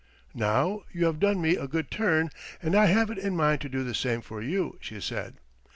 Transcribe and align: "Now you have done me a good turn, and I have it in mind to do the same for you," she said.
"Now 0.33 0.81
you 0.91 1.05
have 1.05 1.19
done 1.19 1.39
me 1.43 1.55
a 1.55 1.67
good 1.67 1.91
turn, 1.91 2.31
and 2.59 2.73
I 2.73 2.87
have 2.87 3.11
it 3.11 3.19
in 3.19 3.35
mind 3.37 3.61
to 3.61 3.69
do 3.69 3.83
the 3.83 3.93
same 3.93 4.21
for 4.21 4.41
you," 4.41 4.79
she 4.81 4.99
said. 4.99 5.35